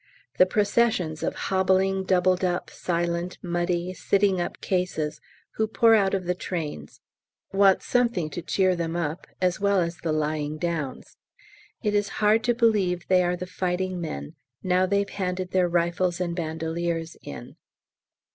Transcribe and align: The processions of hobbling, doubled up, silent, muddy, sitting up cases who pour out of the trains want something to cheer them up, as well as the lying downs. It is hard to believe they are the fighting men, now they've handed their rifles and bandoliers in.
The 0.39 0.47
processions 0.47 1.21
of 1.21 1.35
hobbling, 1.35 2.05
doubled 2.05 2.43
up, 2.43 2.71
silent, 2.71 3.37
muddy, 3.43 3.93
sitting 3.93 4.41
up 4.41 4.59
cases 4.59 5.21
who 5.57 5.67
pour 5.67 5.93
out 5.93 6.15
of 6.15 6.25
the 6.25 6.33
trains 6.33 7.01
want 7.53 7.83
something 7.83 8.27
to 8.31 8.41
cheer 8.41 8.75
them 8.75 8.95
up, 8.95 9.27
as 9.39 9.59
well 9.59 9.79
as 9.79 9.97
the 9.97 10.11
lying 10.11 10.57
downs. 10.57 11.17
It 11.83 11.93
is 11.93 12.09
hard 12.17 12.43
to 12.45 12.55
believe 12.55 13.07
they 13.09 13.21
are 13.21 13.35
the 13.35 13.45
fighting 13.45 14.01
men, 14.01 14.33
now 14.63 14.87
they've 14.87 15.07
handed 15.07 15.51
their 15.51 15.69
rifles 15.69 16.19
and 16.19 16.35
bandoliers 16.35 17.15
in. 17.21 17.57